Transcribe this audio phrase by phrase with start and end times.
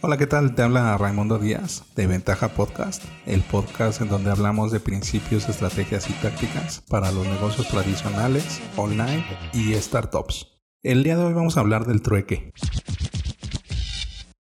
[0.00, 0.54] Hola, ¿qué tal?
[0.54, 6.08] Te habla Raimundo Díaz de Ventaja Podcast, el podcast en donde hablamos de principios, estrategias
[6.08, 10.46] y tácticas para los negocios tradicionales, online y startups.
[10.84, 12.52] El día de hoy vamos a hablar del trueque.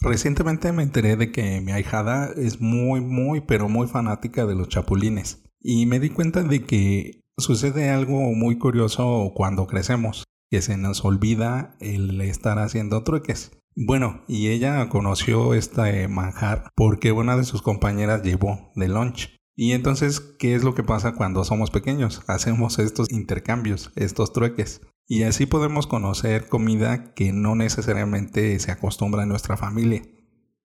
[0.00, 4.70] Recientemente me enteré de que mi ahijada es muy, muy, pero muy fanática de los
[4.70, 5.44] chapulines.
[5.60, 11.04] Y me di cuenta de que sucede algo muy curioso cuando crecemos, que se nos
[11.04, 13.50] olvida el estar haciendo trueques.
[13.78, 19.36] Bueno, y ella conoció este manjar porque una de sus compañeras llevó de lunch.
[19.54, 22.22] Y entonces, ¿qué es lo que pasa cuando somos pequeños?
[22.26, 24.80] Hacemos estos intercambios, estos trueques.
[25.06, 30.02] Y así podemos conocer comida que no necesariamente se acostumbra en nuestra familia.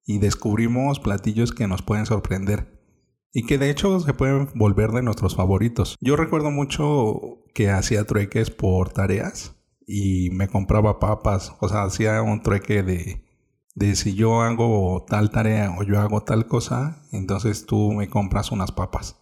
[0.05, 2.81] Y descubrimos platillos que nos pueden sorprender.
[3.33, 5.97] Y que de hecho se pueden volver de nuestros favoritos.
[5.99, 9.60] Yo recuerdo mucho que hacía trueques por tareas
[9.91, 13.25] y me compraba papas, o sea, hacía un trueque de,
[13.75, 18.51] de si yo hago tal tarea o yo hago tal cosa, entonces tú me compras
[18.51, 19.17] unas papas.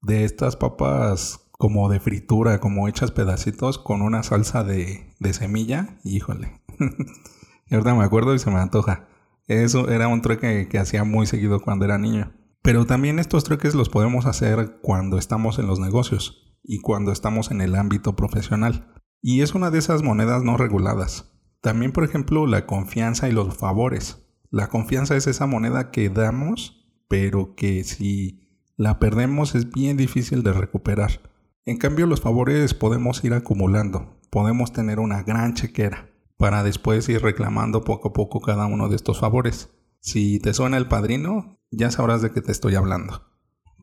[0.00, 5.98] De estas papas como de fritura, como hechas pedacitos con una salsa de, de semilla,
[6.02, 6.60] híjole.
[7.68, 9.08] y ahorita me acuerdo y se me antoja.
[9.46, 12.32] Eso era un trueque que hacía muy seguido cuando era niño.
[12.62, 17.52] Pero también estos trueques los podemos hacer cuando estamos en los negocios y cuando estamos
[17.52, 18.97] en el ámbito profesional.
[19.20, 21.32] Y es una de esas monedas no reguladas.
[21.60, 24.24] También, por ejemplo, la confianza y los favores.
[24.50, 30.42] La confianza es esa moneda que damos, pero que si la perdemos es bien difícil
[30.42, 31.20] de recuperar.
[31.64, 37.20] En cambio, los favores podemos ir acumulando, podemos tener una gran chequera para después ir
[37.20, 39.70] reclamando poco a poco cada uno de estos favores.
[40.00, 43.27] Si te suena el padrino, ya sabrás de qué te estoy hablando.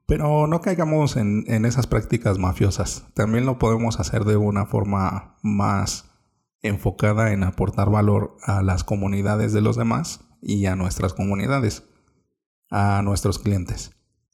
[0.07, 3.05] Pero no caigamos en, esas prácticas mafiosas.
[3.13, 6.11] También lo podemos hacer de una forma más
[6.61, 11.83] enfocada en aportar valor a las comunidades de los demás y a nuestras comunidades,
[12.69, 13.91] a nuestros clientes.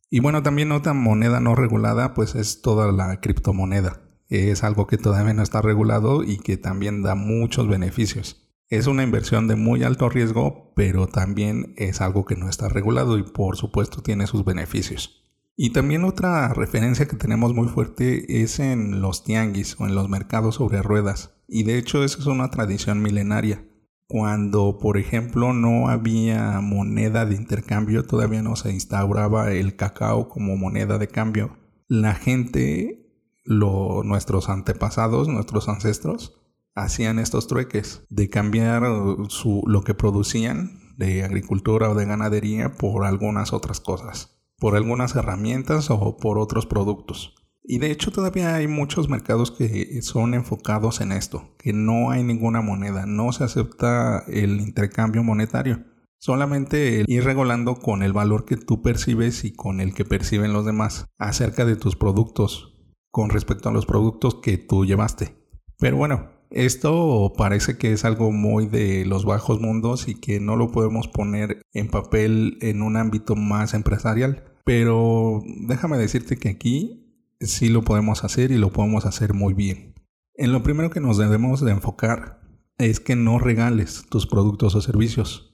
[0.10, 4.02] Y bueno, también otra moneda no regulada pues es toda la criptomoneda.
[4.28, 8.50] Es algo que todavía no está regulado y que también da muchos beneficios.
[8.68, 13.18] Es una inversión de muy alto riesgo, pero también es algo que no está regulado
[13.18, 15.21] y por supuesto tiene sus beneficios.
[15.56, 20.10] Y también otra referencia que tenemos muy fuerte es en los tianguis o en los
[20.10, 21.36] mercados sobre ruedas.
[21.48, 23.68] Y de hecho eso es una tradición milenaria.
[24.08, 30.58] Cuando, por ejemplo, no había moneda de intercambio, todavía no se instauraba el cacao como
[30.58, 31.58] moneda de cambio,
[31.88, 33.10] la gente,
[33.46, 36.42] lo, nuestros antepasados, nuestros ancestros,
[36.76, 38.84] hacían estos trueques de cambiar
[39.30, 45.16] su, lo que producían de agricultura o de ganadería por algunas otras cosas por algunas
[45.16, 47.34] herramientas o por otros productos.
[47.64, 52.24] Y de hecho todavía hay muchos mercados que son enfocados en esto, que no hay
[52.24, 55.84] ninguna moneda, no se acepta el intercambio monetario.
[56.20, 60.64] Solamente ir regulando con el valor que tú percibes y con el que perciben los
[60.64, 62.78] demás acerca de tus productos
[63.10, 65.36] con respecto a los productos que tú llevaste.
[65.80, 70.56] Pero bueno, esto parece que es algo muy de los bajos mundos y que no
[70.56, 74.44] lo podemos poner en papel en un ámbito más empresarial.
[74.66, 77.02] Pero déjame decirte que aquí
[77.40, 79.96] sí lo podemos hacer y lo podemos hacer muy bien.
[80.36, 82.42] En lo primero que nos debemos de enfocar
[82.78, 85.54] es que no regales tus productos o servicios.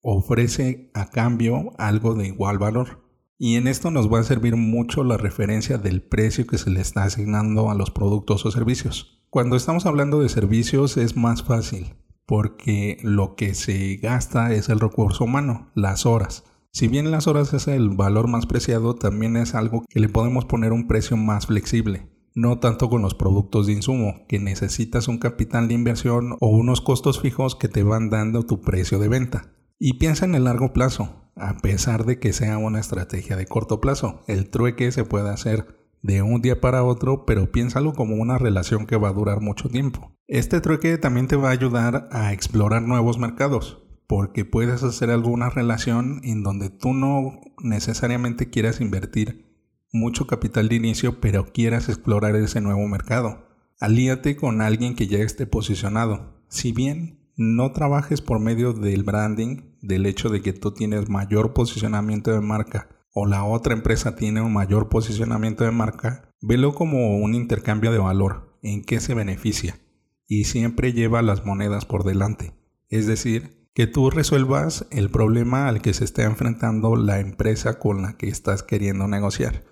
[0.00, 3.07] Ofrece a cambio algo de igual valor.
[3.38, 6.80] Y en esto nos va a servir mucho la referencia del precio que se le
[6.80, 9.22] está asignando a los productos o servicios.
[9.30, 11.94] Cuando estamos hablando de servicios es más fácil
[12.28, 16.44] porque lo que se gasta es el recurso humano, las horas.
[16.72, 20.44] Si bien las horas es el valor más preciado, también es algo que le podemos
[20.44, 22.10] poner un precio más flexible.
[22.34, 26.82] No tanto con los productos de insumo, que necesitas un capital de inversión o unos
[26.82, 29.54] costos fijos que te van dando tu precio de venta.
[29.78, 33.80] Y piensa en el largo plazo, a pesar de que sea una estrategia de corto
[33.80, 34.22] plazo.
[34.26, 38.86] El trueque se puede hacer de un día para otro, pero piénsalo como una relación
[38.86, 40.16] que va a durar mucho tiempo.
[40.26, 45.50] Este trueque también te va a ayudar a explorar nuevos mercados porque puedes hacer alguna
[45.50, 49.46] relación en donde tú no necesariamente quieras invertir
[49.92, 53.46] mucho capital de inicio, pero quieras explorar ese nuevo mercado.
[53.78, 56.42] Alíate con alguien que ya esté posicionado.
[56.48, 61.54] Si bien no trabajes por medio del branding, del hecho de que tú tienes mayor
[61.54, 67.16] posicionamiento de marca o la otra empresa tiene un mayor posicionamiento de marca, velo como
[67.18, 69.78] un intercambio de valor, en qué se beneficia
[70.26, 72.54] y siempre lleva las monedas por delante.
[72.88, 78.02] Es decir, que tú resuelvas el problema al que se está enfrentando la empresa con
[78.02, 79.64] la que estás queriendo negociar.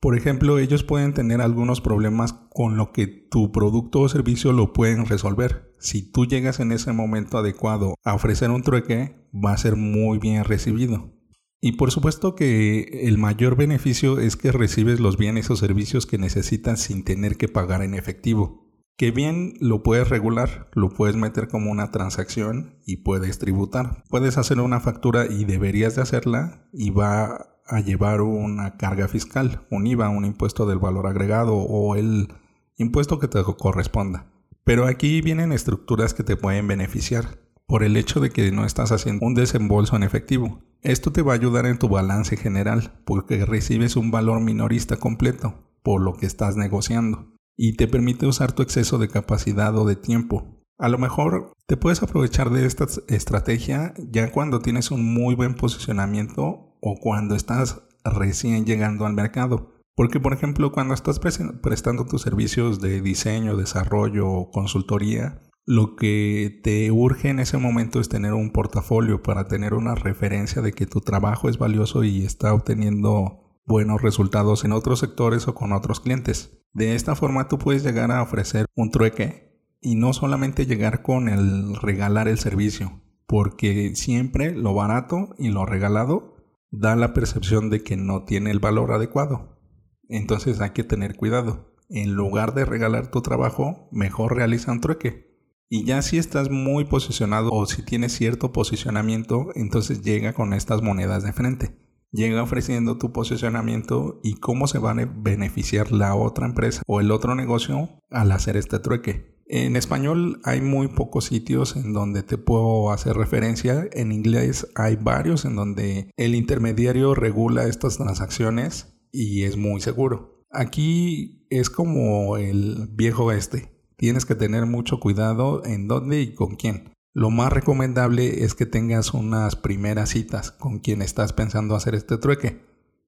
[0.00, 4.72] Por ejemplo, ellos pueden tener algunos problemas con lo que tu producto o servicio lo
[4.72, 5.74] pueden resolver.
[5.80, 10.18] Si tú llegas en ese momento adecuado a ofrecer un trueque, va a ser muy
[10.18, 11.12] bien recibido.
[11.60, 16.18] Y por supuesto que el mayor beneficio es que recibes los bienes o servicios que
[16.18, 18.68] necesitas sin tener que pagar en efectivo.
[18.96, 24.04] Que bien lo puedes regular, lo puedes meter como una transacción y puedes tributar.
[24.08, 29.66] Puedes hacer una factura y deberías de hacerla y va a llevar una carga fiscal,
[29.70, 32.28] un IVA, un impuesto del valor agregado o el
[32.76, 34.26] impuesto que te corresponda.
[34.64, 38.92] Pero aquí vienen estructuras que te pueden beneficiar por el hecho de que no estás
[38.92, 40.62] haciendo un desembolso en efectivo.
[40.82, 45.68] Esto te va a ayudar en tu balance general porque recibes un valor minorista completo
[45.82, 49.96] por lo que estás negociando y te permite usar tu exceso de capacidad o de
[49.96, 50.64] tiempo.
[50.78, 55.54] A lo mejor te puedes aprovechar de esta estrategia ya cuando tienes un muy buen
[55.54, 59.74] posicionamiento o cuando estás recién llegando al mercado.
[59.94, 66.60] Porque, por ejemplo, cuando estás prestando tus servicios de diseño, desarrollo o consultoría, lo que
[66.62, 70.86] te urge en ese momento es tener un portafolio para tener una referencia de que
[70.86, 76.00] tu trabajo es valioso y está obteniendo buenos resultados en otros sectores o con otros
[76.00, 76.62] clientes.
[76.72, 81.28] De esta forma tú puedes llegar a ofrecer un trueque y no solamente llegar con
[81.28, 86.37] el regalar el servicio, porque siempre lo barato y lo regalado
[86.70, 89.60] da la percepción de que no tiene el valor adecuado.
[90.08, 91.74] Entonces hay que tener cuidado.
[91.88, 95.28] En lugar de regalar tu trabajo, mejor realiza un trueque
[95.70, 100.80] y ya si estás muy posicionado o si tienes cierto posicionamiento, entonces llega con estas
[100.82, 101.76] monedas de frente.
[102.10, 107.10] Llega ofreciendo tu posicionamiento y cómo se va a beneficiar la otra empresa o el
[107.10, 109.37] otro negocio al hacer este trueque.
[109.48, 113.88] En español hay muy pocos sitios en donde te puedo hacer referencia.
[113.92, 120.44] En inglés hay varios en donde el intermediario regula estas transacciones y es muy seguro.
[120.50, 126.54] Aquí es como el viejo este tienes que tener mucho cuidado en dónde y con
[126.54, 126.94] quién.
[127.12, 132.16] Lo más recomendable es que tengas unas primeras citas con quien estás pensando hacer este
[132.16, 132.64] trueque.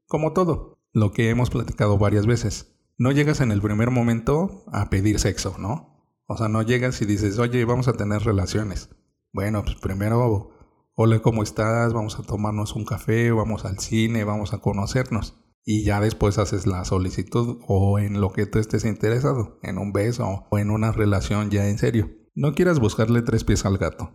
[0.06, 2.76] Como todo, lo que hemos platicado varias veces.
[2.98, 5.89] No llegas en el primer momento a pedir sexo, ¿no?
[6.32, 8.88] O sea, no llegas y dices, oye, vamos a tener relaciones.
[9.32, 10.52] Bueno, pues primero,
[10.94, 11.92] hola, ¿cómo estás?
[11.92, 15.34] Vamos a tomarnos un café, vamos al cine, vamos a conocernos
[15.64, 19.92] y ya después haces la solicitud o en lo que tú estés interesado, en un
[19.92, 22.12] beso o en una relación ya en serio.
[22.36, 24.12] No quieras buscarle tres pies al gato.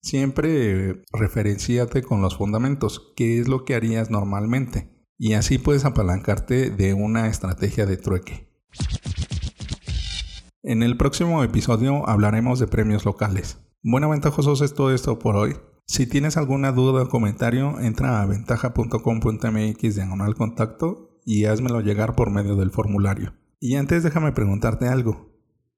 [0.00, 6.70] Siempre referenciate con los fundamentos, qué es lo que harías normalmente, y así puedes apalancarte
[6.70, 8.48] de una estrategia de trueque.
[10.62, 13.58] En el próximo episodio hablaremos de premios locales.
[13.82, 15.56] Bueno, ventajosos es todo esto por hoy.
[15.86, 22.30] Si tienes alguna duda o comentario, entra a ventaja.com.mx diagonal contacto y házmelo llegar por
[22.30, 23.32] medio del formulario.
[23.58, 25.30] Y antes déjame preguntarte algo.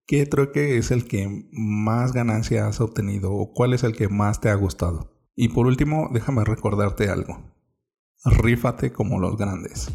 [0.05, 4.41] ¿Qué trueque es el que más ganancia has obtenido o cuál es el que más
[4.41, 5.13] te ha gustado?
[5.37, 7.39] Y por último, déjame recordarte algo.
[8.25, 9.93] Rífate como los grandes.